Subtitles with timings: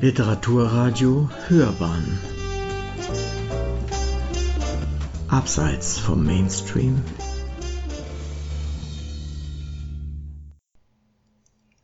[0.00, 2.20] Literaturradio Hörbahn.
[5.26, 7.02] Abseits vom Mainstream.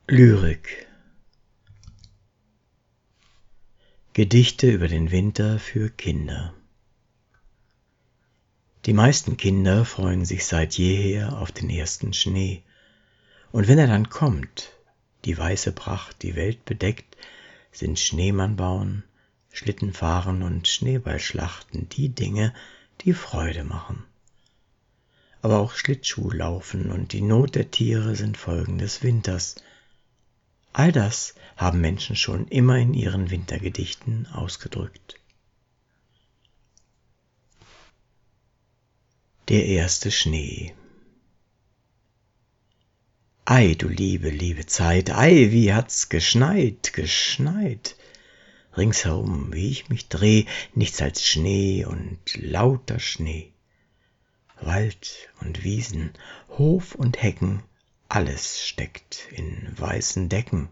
[0.06, 0.86] Lyrik.
[4.12, 6.54] Gedichte über den Winter für Kinder.
[8.86, 12.62] Die meisten Kinder freuen sich seit jeher auf den ersten Schnee,
[13.50, 14.70] und wenn er dann kommt,
[15.24, 17.16] die weiße Pracht die Welt bedeckt,
[17.76, 19.04] sind Schneemann bauen,
[19.52, 22.54] Schlitten fahren und Schneeballschlachten die Dinge,
[23.02, 24.04] die Freude machen.
[25.42, 29.56] Aber auch Schlittschuh laufen und die Not der Tiere sind Folgen des Winters.
[30.72, 35.20] All das haben Menschen schon immer in ihren Wintergedichten ausgedrückt.
[39.48, 40.74] Der erste Schnee
[43.46, 47.94] Ei, du liebe, liebe Zeit, ei, wie hat's geschneit, geschneit.
[48.74, 53.52] Ringsherum, wie ich mich dreh, nichts als Schnee und lauter Schnee.
[54.62, 56.14] Wald und Wiesen,
[56.56, 57.62] Hof und Hecken,
[58.08, 60.70] alles steckt in weißen Decken.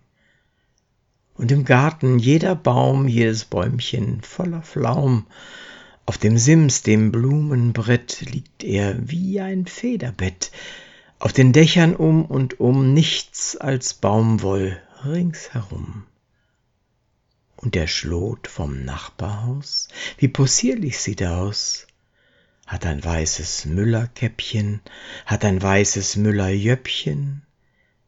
[1.34, 5.26] Und im Garten jeder Baum, jedes Bäumchen voller Flaum,
[6.06, 10.50] auf dem Sims, dem Blumenbrett, liegt er wie ein Federbett,
[11.22, 16.04] auf den Dächern um und um nichts als Baumwoll ringsherum.
[17.54, 19.86] Und der Schlot vom Nachbarhaus,
[20.18, 21.86] wie possierlich sieht er aus,
[22.66, 24.80] hat ein weißes Müllerkäppchen,
[25.24, 27.42] hat ein weißes Müllerjöppchen.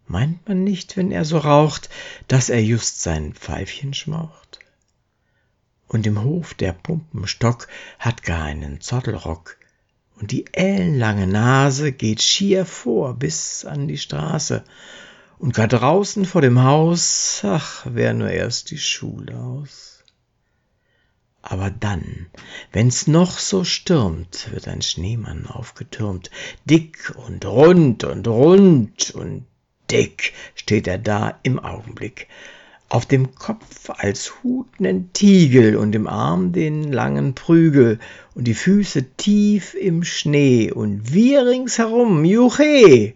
[0.08, 1.90] Meint man nicht, wenn er so raucht,
[2.26, 4.58] dass er just sein Pfeifchen schmaucht?
[5.86, 7.68] Und im Hof der Pumpenstock
[8.00, 9.56] hat gar einen Zottelrock,
[10.20, 14.64] und die ellenlange Nase geht schier vor bis an die Straße,
[15.38, 20.04] und gar draußen vor dem Haus, ach, wär nur erst die Schule aus.
[21.42, 22.26] Aber dann,
[22.72, 26.30] wenn's noch so stürmt, wird ein Schneemann aufgetürmt,
[26.64, 29.44] dick und rund und rund und
[29.90, 32.28] dick steht er da im Augenblick,
[32.94, 37.98] auf dem Kopf als Hut nen Tiegel und im Arm den langen Prügel
[38.36, 43.14] und die Füße tief im Schnee und wir ringsherum, juche!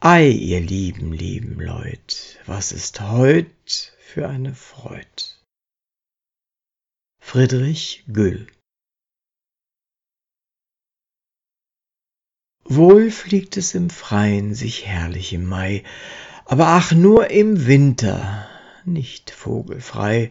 [0.00, 5.36] Ei, ihr lieben, lieben Leut, was ist heut für eine Freud?
[7.20, 8.48] Friedrich Güll
[12.64, 15.84] Wohl fliegt es im Freien sich herrlich im Mai,
[16.46, 18.48] aber ach nur im Winter,
[18.84, 20.30] nicht vogelfrei.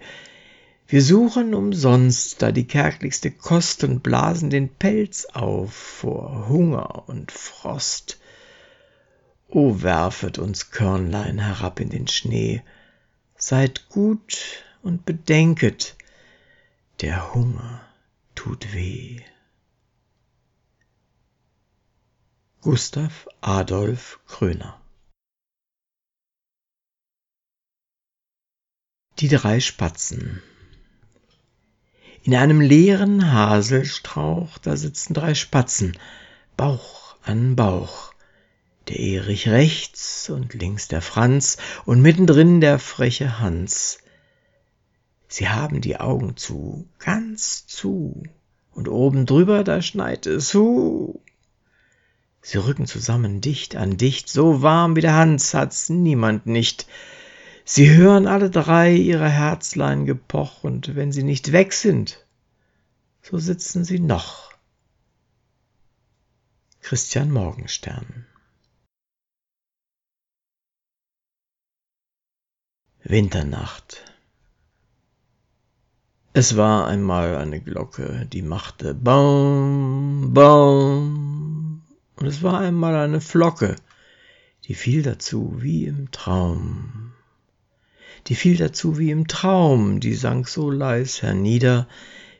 [0.87, 7.31] Wir suchen umsonst da die kärglichste Kost und blasen den Pelz auf vor Hunger und
[7.31, 8.19] Frost.
[9.49, 12.61] O werfet uns Körnlein herab in den Schnee,
[13.37, 15.95] seid gut und bedenket,
[17.01, 17.81] der Hunger
[18.35, 19.21] tut weh.
[22.61, 24.79] Gustav Adolf Kröner
[29.19, 30.43] Die drei Spatzen.
[32.21, 35.97] In einem leeren Haselstrauch, da sitzen drei Spatzen,
[36.55, 38.13] Bauch an Bauch,
[38.87, 43.97] der Erich rechts und links der Franz und mittendrin der freche Hans.
[45.27, 48.21] Sie haben die Augen zu, ganz zu,
[48.71, 51.19] und oben drüber, da schneit es, hu.
[52.43, 56.85] Sie rücken zusammen dicht an dicht, so warm wie der Hans hat's niemand nicht,
[57.69, 62.25] Sie hören alle drei ihre Herzlein gepoch, und wenn sie nicht weg sind,
[63.21, 64.53] so sitzen sie noch.
[66.79, 68.25] Christian Morgenstern.
[73.03, 74.01] Winternacht.
[76.31, 81.83] Es war einmal eine Glocke, die machte Baum, Baum,
[82.15, 83.75] und es war einmal eine Flocke,
[84.63, 87.11] die fiel dazu wie im Traum
[88.27, 91.87] die fiel dazu wie im Traum, die sank so leis hernieder,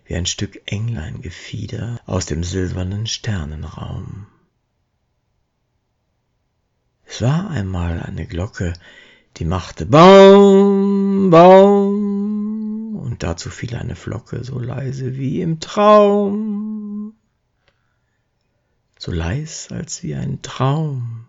[0.05, 4.27] wie ein Stück Engleingefieder aus dem silbernen Sternenraum.
[7.05, 8.73] Es war einmal eine Glocke,
[9.37, 17.15] die machte Baum, Baum, und dazu fiel eine Flocke so leise wie im Traum,
[18.99, 21.27] so leis als wie ein Traum,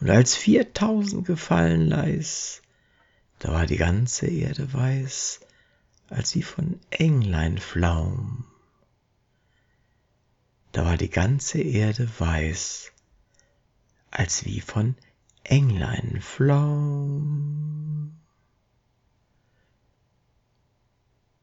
[0.00, 2.61] und als viertausend gefallen leis,
[3.42, 5.40] da war die ganze Erde weiß,
[6.08, 8.44] als wie von Englein Flaum.
[10.70, 12.92] Da war die ganze Erde weiß,
[14.12, 14.94] als wie von
[15.42, 18.16] Englein Flaum.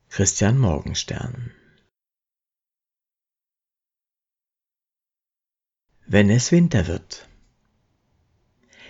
[0.08, 1.52] Christian Morgenstern
[6.06, 7.29] Wenn es Winter wird.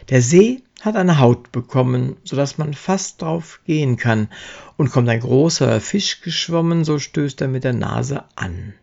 [0.09, 4.29] Der See hat eine Haut bekommen, so dass man fast drauf gehen kann,
[4.75, 8.73] und kommt ein großer Fisch geschwommen, so stößt er mit der Nase an.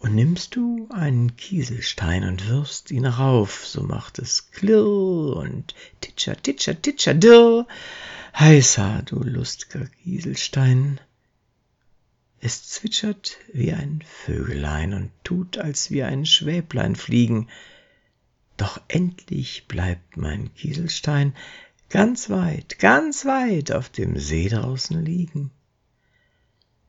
[0.00, 6.36] Und nimmst du einen Kieselstein und wirfst ihn rauf, so macht es klirr und titscher,
[6.36, 7.66] titscher, titscher, dirr.
[8.38, 11.00] Heißer, du lustiger Kieselstein.
[12.40, 17.48] Es zwitschert wie ein Vögelein und tut, als wie ein Schwäblein fliegen.
[18.58, 21.34] Doch endlich bleibt mein Kieselstein
[21.88, 25.52] ganz weit, ganz weit auf dem See draußen liegen.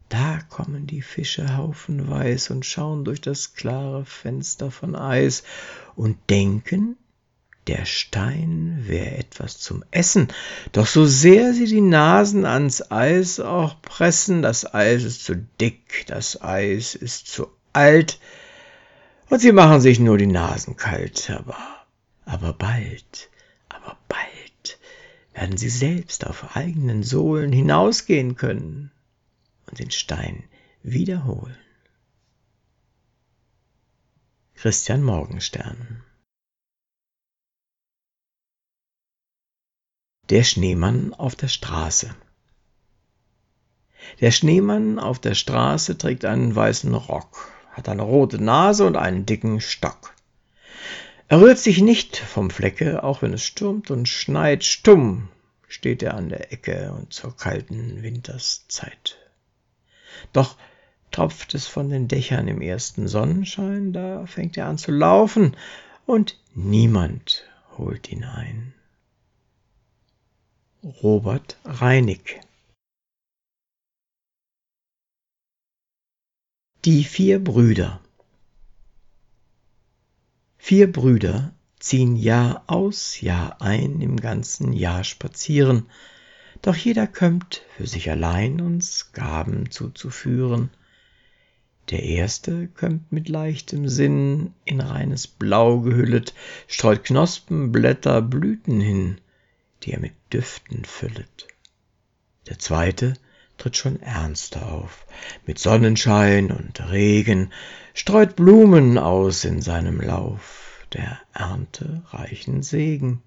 [0.09, 5.43] Da kommen die Fische haufenweis und schauen durch das klare Fenster von Eis
[5.95, 6.97] und denken,
[7.67, 10.29] der Stein wäre etwas zum Essen,
[10.71, 16.05] doch so sehr sie die Nasen ans Eis auch pressen, das Eis ist zu dick,
[16.07, 18.19] das Eis ist zu alt,
[19.29, 21.57] und sie machen sich nur die Nasen kalt, aber,
[22.25, 23.29] aber bald,
[23.69, 24.79] aber bald
[25.33, 28.91] werden sie selbst auf eigenen Sohlen hinausgehen können
[29.67, 30.43] und den Stein
[30.83, 31.57] wiederholen.
[34.55, 36.03] Christian Morgenstern
[40.29, 42.13] Der Schneemann auf der Straße.
[44.19, 49.25] Der Schneemann auf der Straße trägt einen weißen Rock, hat eine rote Nase und einen
[49.25, 50.13] dicken Stock.
[51.29, 54.65] Er rührt sich nicht vom Flecke, auch wenn es stürmt und schneit.
[54.65, 55.29] Stumm
[55.67, 59.17] steht er an der Ecke und zur kalten Winterszeit.
[60.33, 60.57] Doch
[61.11, 65.55] tropft es von den Dächern im ersten Sonnenschein, da fängt er an zu laufen
[66.05, 67.45] und niemand
[67.77, 68.73] holt ihn ein.
[70.83, 72.41] Robert Reinig
[76.85, 77.99] Die vier Brüder
[80.57, 85.87] Vier Brüder ziehen Jahr aus, Jahr ein im ganzen Jahr spazieren,
[86.61, 90.69] doch jeder kömmt für sich allein uns Gaben zuzuführen.
[91.89, 96.33] Der erste kömmt mit leichtem Sinn, in reines Blau gehüllet,
[96.69, 99.19] streut Knospen, Blätter, Blüten hin,
[99.83, 101.45] die er mit Düften füllet.
[102.47, 103.15] Der zweite
[103.59, 105.05] tritt schon ernster auf,
[105.45, 107.51] mit Sonnenschein und Regen,
[107.93, 113.21] streut Blumen aus in seinem Lauf, der Ernte reichen Segen.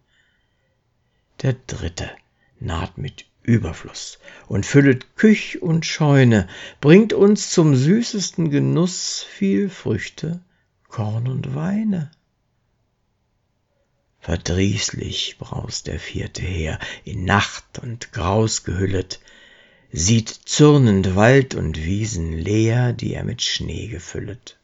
[1.42, 2.10] Der dritte
[2.58, 6.48] naht mit Überfluss und füllet Küch und Scheune,
[6.80, 10.40] bringt uns zum süßesten Genuss viel Früchte,
[10.88, 12.10] Korn und Weine.
[14.20, 19.20] Verdrießlich braust der vierte her, in Nacht und Graus gehüllet,
[19.92, 24.58] sieht zürnend Wald und Wiesen leer, die er mit Schnee gefüllet.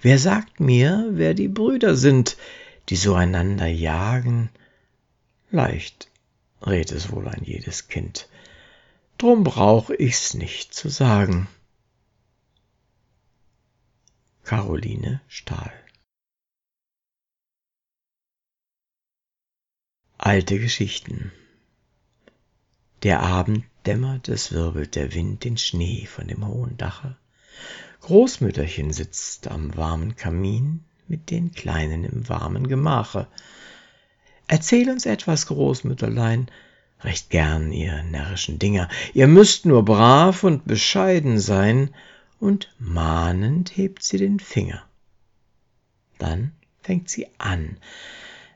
[0.00, 2.36] Wer sagt mir, wer die Brüder sind,
[2.88, 4.48] die so einander jagen?
[5.50, 6.08] Leicht
[6.64, 8.28] rät es wohl ein jedes Kind,
[9.18, 11.48] drum brauch ich's nicht zu sagen.
[14.44, 15.72] Caroline Stahl
[20.18, 21.32] Alte Geschichten
[23.02, 27.16] Der Abend dämmert, es wirbelt der Wind den Schnee von dem hohen Dache.
[28.02, 33.26] Großmütterchen sitzt am warmen Kamin mit den Kleinen im warmen Gemache.
[34.46, 36.48] Erzähl uns etwas, Großmütterlein,
[37.00, 38.88] recht gern, ihr närrischen Dinger.
[39.14, 41.90] Ihr müsst nur brav und bescheiden sein,
[42.38, 44.82] und mahnend hebt sie den Finger.
[46.18, 47.78] Dann fängt sie an,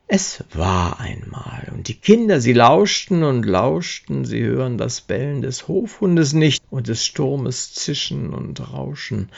[0.09, 5.67] es war einmal, und die Kinder, sie lauschten und lauschten, sie hören das Bellen des
[5.67, 9.31] Hofhundes nicht und des Sturmes Zischen und Rauschen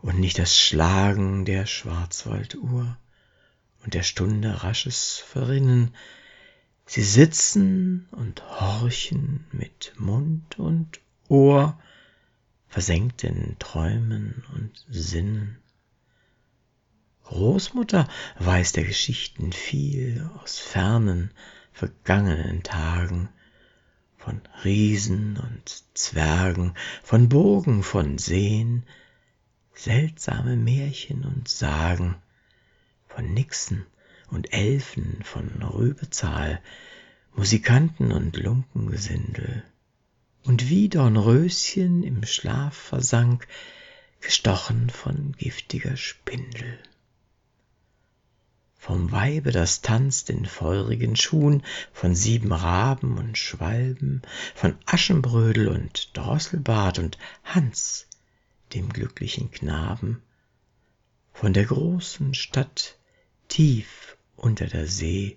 [0.00, 2.96] und nicht das Schlagen der Schwarzwalduhr
[3.84, 5.94] und der Stunde rasches Verrinnen.
[6.86, 11.78] Sie sitzen und horchen mit Mund und Ohr,
[12.68, 15.58] versenkt in Träumen und Sinnen.
[17.26, 21.32] Großmutter weiß der Geschichten viel aus fernen,
[21.72, 23.28] vergangenen Tagen,
[24.16, 28.84] von Riesen und Zwergen, von Burgen, von Seen,
[29.74, 32.14] seltsame Märchen und Sagen,
[33.08, 33.84] von Nixen
[34.30, 36.62] und Elfen, von Rübezahl,
[37.34, 39.64] Musikanten und Lunkengesindel,
[40.44, 43.48] und wie Dornröschen im Schlaf versank,
[44.20, 46.78] gestochen von giftiger Spindel.
[48.86, 54.22] Vom Weibe, das tanzt in feurigen Schuhen, von sieben Raben und Schwalben,
[54.54, 58.06] von Aschenbrödel und Drosselbart und Hans,
[58.74, 60.22] dem glücklichen Knaben,
[61.32, 62.96] von der großen Stadt
[63.48, 65.36] tief unter der See,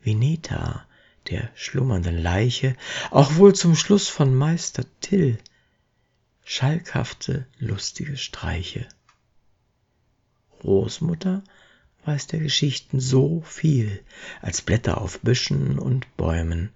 [0.00, 0.86] Vineta,
[1.28, 2.76] der schlummernden Leiche,
[3.10, 5.38] auch wohl zum Schluss von Meister Till,
[6.44, 8.86] schalkhafte, lustige Streiche.
[10.60, 11.42] Großmutter
[12.04, 14.02] weiß der Geschichten so viel,
[14.40, 16.70] als Blätter auf Büschen und Bäumen.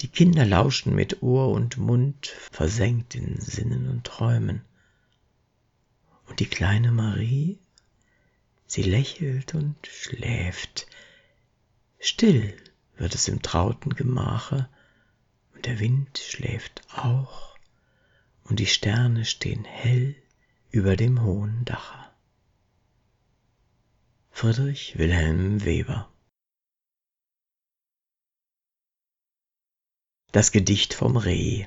[0.00, 4.62] Die Kinder lauschen mit Ohr und Mund, versenkt in Sinnen und Träumen.
[6.26, 7.58] Und die kleine Marie,
[8.66, 10.86] sie lächelt und schläft.
[12.00, 12.56] Still
[12.96, 14.68] wird es im trauten Gemache,
[15.54, 17.56] und der Wind schläft auch,
[18.44, 20.16] und die Sterne stehen hell
[20.70, 22.11] über dem hohen Dache.
[24.34, 26.10] Friedrich Wilhelm Weber
[30.32, 31.66] Das Gedicht vom Reh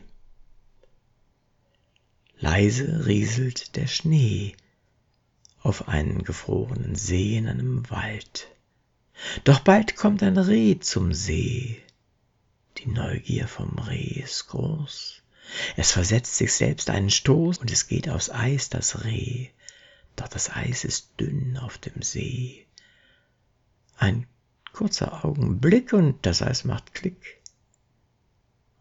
[2.38, 4.58] Leise rieselt der Schnee
[5.62, 8.50] auf einen gefrorenen See in einem Wald.
[9.46, 11.82] Doch bald kommt ein Reh zum See.
[12.80, 15.22] Die Neugier vom Reh ist groß.
[15.78, 19.50] Es versetzt sich selbst einen Stoß und es geht aufs Eis das Reh.
[20.16, 22.66] Doch das Eis ist dünn auf dem See.
[23.98, 24.28] Ein
[24.72, 27.42] kurzer Augenblick und das Eis macht Klick.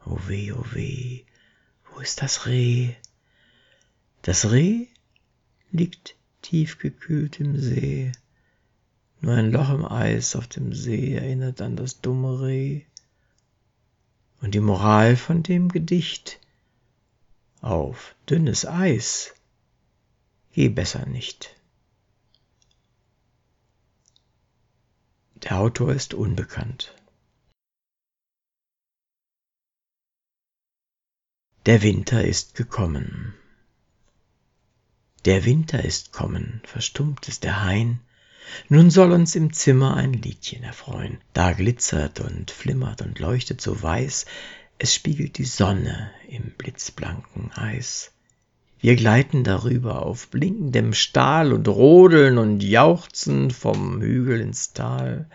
[0.04, 1.24] Oh weh, oh weh,
[1.90, 2.94] wo ist das Reh?
[4.22, 4.86] Das Reh
[5.70, 8.12] liegt tief gekühlt im See.
[9.20, 12.82] Nur ein Loch im Eis auf dem See erinnert an das dumme Reh.
[14.40, 16.40] Und die Moral von dem Gedicht
[17.60, 19.34] auf dünnes Eis
[20.54, 21.54] geh besser nicht.
[25.42, 26.94] Der Autor ist unbekannt.
[31.66, 33.34] Der Winter ist gekommen.
[35.24, 38.00] Der Winter ist kommen, verstummt ist der Hain,
[38.68, 41.18] nun soll uns im Zimmer ein Liedchen erfreuen.
[41.32, 44.26] Da glitzert und flimmert und leuchtet so weiß,
[44.78, 48.13] es spiegelt die Sonne im blitzblanken Eis.
[48.84, 55.30] Wir gleiten darüber auf blinkendem Stahl und rodeln und jauchzen vom Hügel ins Tal.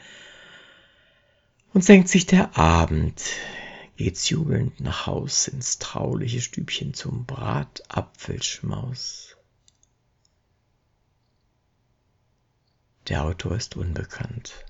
[1.74, 3.24] Und senkt sich der Abend,
[3.98, 9.36] geht's jubelnd nach Haus ins trauliche Stübchen zum Bratapfelschmaus.
[13.08, 14.64] Der Autor ist unbekannt.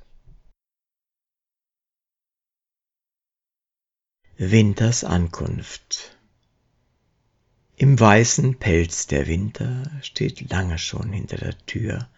[4.38, 6.18] Winters Ankunft
[7.80, 12.10] im weißen Pelz der Winter steht lange schon hinter der Tür.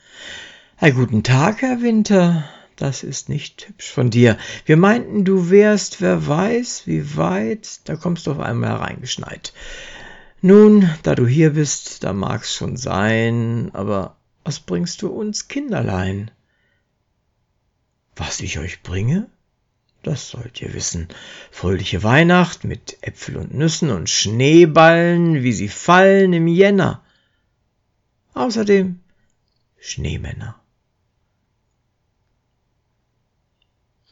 [0.78, 4.40] Ein guten Tag, Herr Winter, das ist nicht hübsch von dir.
[4.66, 9.54] Wir meinten, du wärst, wer weiß, wie weit, da kommst du auf einmal hereingeschneit.
[10.42, 16.32] Nun, da du hier bist, da mag's schon sein, aber was bringst du uns Kinderlein?
[18.16, 19.30] Was ich euch bringe?
[20.04, 21.10] Das sollt ihr wissen.
[21.52, 27.04] Fröhliche Weihnacht mit Äpfel und Nüssen und Schneeballen, wie sie fallen im Jänner.
[28.34, 29.00] Außerdem
[29.80, 30.60] Schneemänner.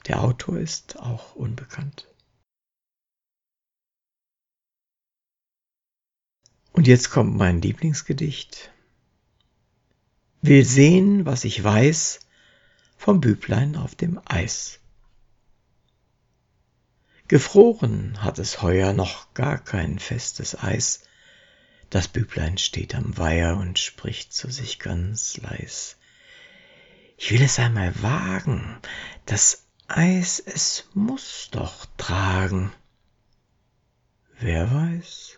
[0.08, 2.08] Der Autor ist auch unbekannt.
[6.72, 8.72] Und jetzt kommt mein Lieblingsgedicht.
[10.42, 12.22] Will sehen, was ich weiß
[12.98, 14.79] vom Büblein auf dem Eis.
[17.30, 21.04] Gefroren hat es heuer noch gar kein festes Eis.
[21.92, 25.98] Das Büblein steht am Weiher und spricht zu sich ganz leis.
[27.18, 28.80] Ich will es einmal wagen,
[29.28, 32.72] das Eis, es muss doch tragen.
[34.40, 35.38] Wer weiß?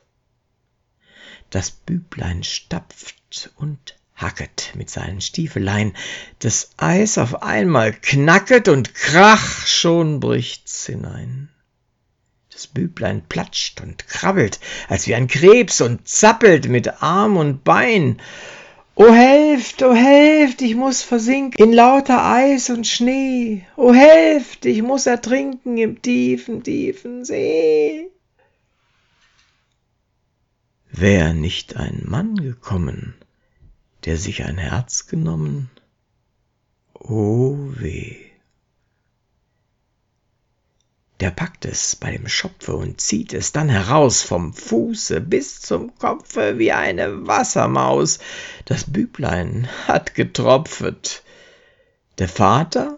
[1.49, 5.97] Das Büblein stapft und hacket mit seinen Stiefelein,
[6.39, 11.50] das Eis auf einmal knacket und krach, schon bricht's hinein.
[12.51, 18.21] Das Büblein platscht und krabbelt, als wie ein Krebs und zappelt mit Arm und Bein.
[18.95, 23.65] O helft, o helft, ich muss versinken in lauter Eis und Schnee.
[23.77, 28.11] O helft, ich muss ertrinken im tiefen, tiefen See.
[30.91, 33.15] Wär nicht ein Mann gekommen,
[34.03, 35.69] der sich ein Herz genommen,
[36.93, 38.30] o weh
[41.21, 45.95] der packt es bei dem Schopfe und zieht es dann heraus vom Fuße bis zum
[45.99, 48.17] Kopfe wie eine Wassermaus.
[48.65, 51.23] Das Büblein hat getropfet.
[52.17, 52.97] Der Vater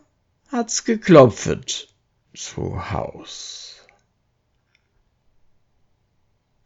[0.50, 1.89] hat's geklopfet
[2.34, 3.86] zu Haus.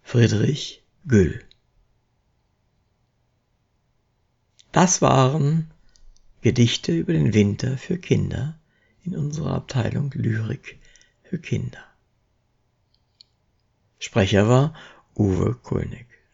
[0.04, 1.44] Friedrich Güll
[4.72, 5.72] Das waren
[6.42, 8.60] Gedichte über den Winter für Kinder
[9.04, 10.80] in unserer Abteilung Lyrik
[11.30, 11.84] für Kinder.
[14.00, 14.74] Sprecher war
[15.16, 16.07] Uwe Kulnig.